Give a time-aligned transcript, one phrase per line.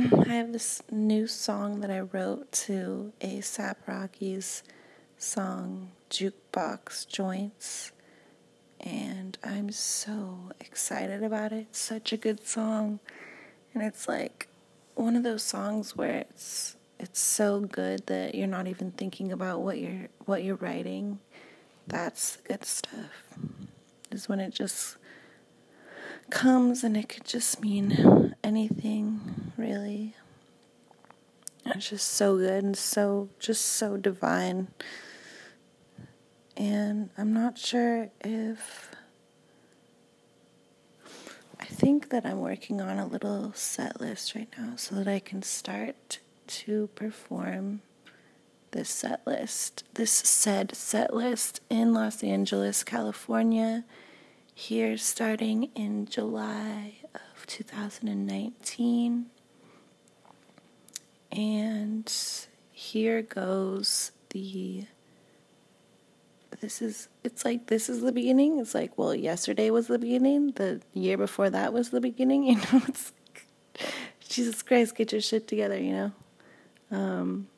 [0.00, 4.62] I have this new song that I wrote to ASAP Rocky's
[5.16, 7.90] song Jukebox Joints.
[8.78, 11.66] And I'm so excited about it.
[11.70, 13.00] It's such a good song.
[13.74, 14.46] And it's like
[14.94, 19.62] one of those songs where it's it's so good that you're not even thinking about
[19.62, 21.18] what you're what you're writing.
[21.88, 23.36] That's the good stuff.
[24.12, 24.96] Is when it just
[26.30, 30.14] comes and it could just mean anything really.
[31.66, 34.68] It's just so good and so just so divine.
[36.56, 38.90] And I'm not sure if
[41.60, 45.18] I think that I'm working on a little set list right now so that I
[45.18, 47.82] can start to perform
[48.70, 53.84] this set list, this said set list in Los Angeles, California
[54.54, 59.26] here starting in July of 2019.
[61.30, 62.12] And
[62.72, 64.86] here goes the
[66.60, 68.58] this is it's like this is the beginning.
[68.58, 72.56] It's like, well, yesterday was the beginning, the year before that was the beginning, you
[72.56, 73.46] know, it's like,
[74.20, 76.12] Jesus Christ, get your shit together, you know.
[76.90, 77.48] Um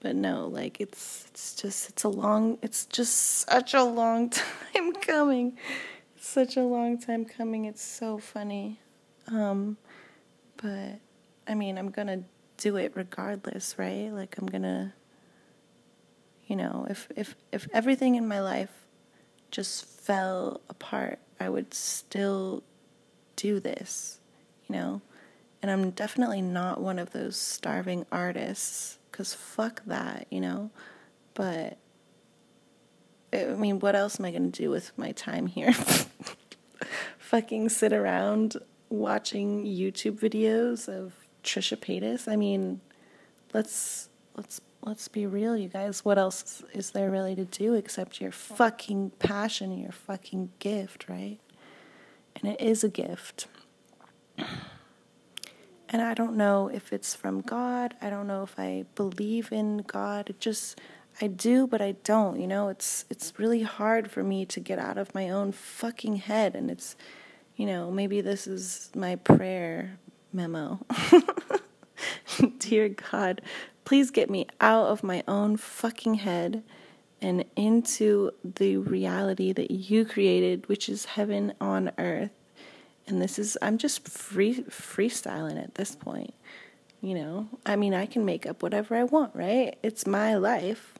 [0.00, 3.14] but no, like it's it's just it's a long it's just
[3.48, 4.30] such a long
[4.74, 5.58] time coming
[6.28, 7.64] such a long time coming.
[7.64, 8.78] It's so funny.
[9.28, 9.76] Um,
[10.56, 10.98] but
[11.46, 12.20] I mean, I'm going to
[12.58, 14.10] do it regardless, right?
[14.12, 14.92] Like I'm going to
[16.48, 18.86] you know, if if if everything in my life
[19.50, 22.64] just fell apart, I would still
[23.36, 24.18] do this,
[24.66, 25.02] you know?
[25.60, 30.70] And I'm definitely not one of those starving artists cuz fuck that, you know?
[31.34, 31.76] But
[33.30, 35.72] I mean, what else am I going to do with my time here?
[37.18, 38.56] Fucking sit around
[38.88, 42.30] watching YouTube videos of Trisha Paytas?
[42.30, 42.80] I mean,
[43.52, 46.04] let's let's let's be real, you guys.
[46.04, 51.08] What else is there really to do except your fucking passion, and your fucking gift,
[51.08, 51.38] right?
[52.36, 53.46] And it is a gift.
[55.90, 57.94] And I don't know if it's from God.
[58.02, 60.28] I don't know if I believe in God.
[60.28, 60.78] It just
[61.20, 62.40] I do, but I don't.
[62.40, 66.16] You know, it's it's really hard for me to get out of my own fucking
[66.16, 66.94] head, and it's,
[67.56, 69.98] you know, maybe this is my prayer
[70.32, 70.80] memo.
[72.58, 73.40] Dear God,
[73.84, 76.62] please get me out of my own fucking head
[77.20, 82.30] and into the reality that you created, which is heaven on earth.
[83.06, 86.34] And this is I'm just free freestyling at this point.
[87.00, 89.78] You know, I mean, I can make up whatever I want, right?
[89.82, 90.94] It's my life.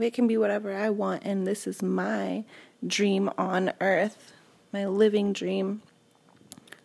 [0.00, 2.44] It can be whatever I want, and this is my
[2.86, 4.32] dream on earth,
[4.72, 5.82] my living dream.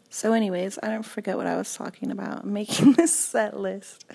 [0.09, 2.43] So, anyways, I don't forget what I was talking about.
[2.43, 4.05] I'm making this set list,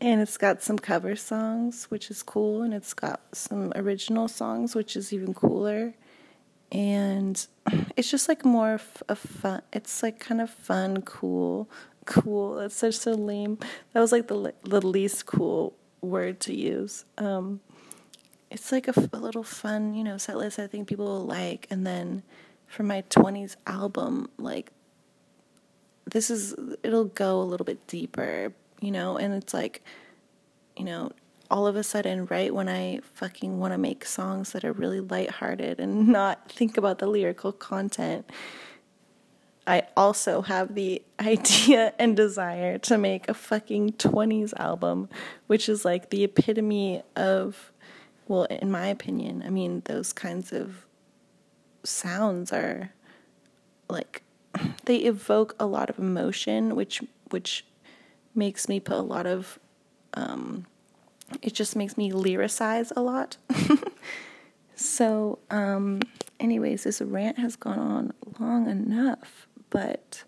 [0.00, 4.74] and it's got some cover songs, which is cool, and it's got some original songs,
[4.74, 5.94] which is even cooler.
[6.70, 7.44] And
[7.96, 9.62] it's just like more of a fun.
[9.72, 11.68] It's like kind of fun, cool,
[12.04, 12.56] cool.
[12.56, 13.58] That's such so lame.
[13.92, 17.04] That was like the the least cool word to use.
[17.18, 17.60] Um,
[18.50, 21.66] it's like a, a little fun, you know, set list I think people will like.
[21.70, 22.22] And then
[22.66, 24.72] for my 20s album, like,
[26.10, 29.82] this is, it'll go a little bit deeper, you know, and it's like,
[30.76, 31.12] you know,
[31.50, 35.00] all of a sudden, right when I fucking want to make songs that are really
[35.00, 38.30] lighthearted and not think about the lyrical content,
[39.66, 45.08] I also have the idea and desire to make a fucking 20s album,
[45.46, 47.72] which is like the epitome of
[48.30, 50.86] well, in my opinion, I mean, those kinds of
[51.82, 52.92] sounds are
[53.88, 54.22] like
[54.90, 57.64] they evoke a lot of emotion, which which
[58.34, 59.60] makes me put a lot of
[60.14, 60.66] um,
[61.42, 63.36] it just makes me lyricize a lot.
[64.74, 66.00] so, um,
[66.40, 70.24] anyways, this rant has gone on long enough, but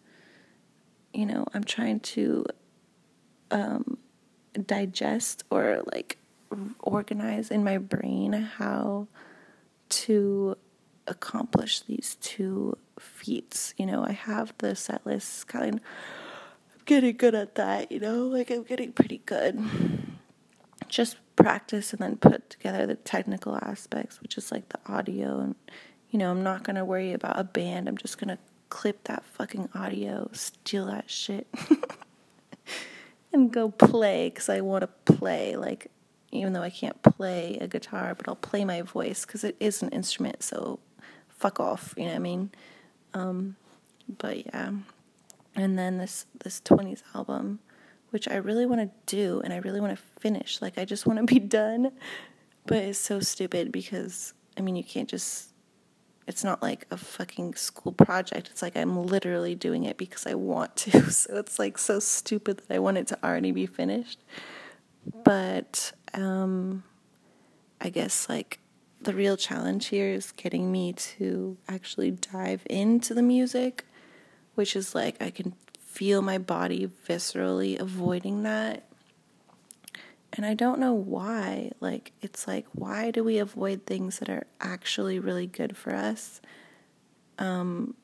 [1.12, 2.46] you know, I'm trying to
[3.50, 3.98] um,
[4.64, 6.18] digest or like
[6.78, 9.08] organize in my brain how
[9.88, 10.56] to
[11.08, 13.74] accomplish these two feats.
[13.76, 15.80] You know, I have the set list kind.
[16.74, 17.92] I'm getting good at that.
[17.92, 19.62] You know, like I'm getting pretty good.
[20.88, 25.54] Just practice and then put together the technical aspects, which is like the audio and.
[26.10, 27.88] You know, I'm not gonna worry about a band.
[27.88, 28.36] I'm just gonna
[28.72, 31.46] clip that fucking audio, steal that shit,
[33.32, 35.56] and go play because I want to play.
[35.56, 35.90] Like,
[36.30, 39.82] even though I can't play a guitar, but I'll play my voice because it is
[39.82, 40.42] an instrument.
[40.42, 40.80] So
[41.28, 42.50] fuck off, you know what I mean?
[43.14, 43.56] Um,
[44.18, 44.72] but yeah,
[45.54, 47.60] and then this this twenties album,
[48.10, 50.60] which I really want to do and I really want to finish.
[50.60, 51.92] Like, I just want to be done.
[52.66, 55.48] But it's so stupid because, I mean, you can't just,
[56.28, 58.50] it's not like a fucking school project.
[58.52, 61.10] It's like I'm literally doing it because I want to.
[61.10, 64.20] So it's like so stupid that I want it to already be finished.
[65.24, 66.84] But, um,
[67.80, 68.60] I guess like
[69.04, 73.84] the real challenge here is getting me to actually dive into the music,
[74.54, 78.84] which is like I can feel my body viscerally avoiding that.
[80.32, 81.72] And I don't know why.
[81.80, 86.40] Like, it's like, why do we avoid things that are actually really good for us?
[87.38, 87.94] Um,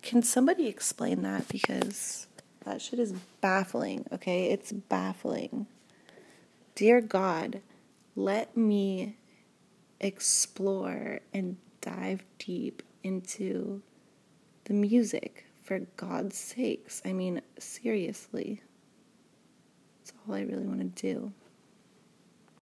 [0.00, 1.46] can somebody explain that?
[1.48, 2.26] Because
[2.64, 3.12] that shit is
[3.42, 4.50] baffling, okay?
[4.50, 5.66] It's baffling.
[6.74, 7.60] Dear God,
[8.16, 9.16] let me
[10.00, 13.82] explore and dive deep into
[14.64, 17.02] the music for God's sakes.
[17.04, 18.62] I mean, seriously.
[19.98, 21.32] That's all I really want to do.